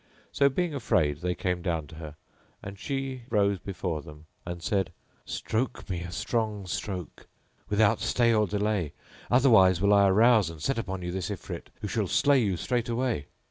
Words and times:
So, 0.31 0.49
being 0.49 0.73
afraid, 0.73 1.19
they 1.21 1.35
came 1.35 1.61
down 1.61 1.85
to 1.85 1.95
her 1.97 2.15
and 2.63 2.79
she 2.79 3.25
rose 3.29 3.59
be 3.59 3.71
fore 3.71 4.01
them 4.01 4.25
and 4.47 4.63
said, 4.63 4.91
"Stroke 5.25 5.87
me 5.91 6.01
a 6.01 6.11
strong 6.11 6.65
stroke, 6.65 7.27
without 7.69 7.99
stay 7.99 8.33
or 8.33 8.47
delay, 8.47 8.93
otherwise 9.29 9.79
will 9.79 9.93
I 9.93 10.07
arouse 10.07 10.49
and 10.49 10.59
set 10.59 10.79
upon 10.79 11.03
you 11.03 11.11
this 11.11 11.29
Ifrit 11.29 11.67
who 11.81 11.87
shall 11.87 12.07
slay 12.07 12.39
you 12.39 12.57
straightway." 12.57 13.27